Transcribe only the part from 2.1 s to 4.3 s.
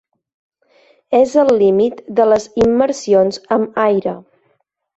de les immersions amb aire.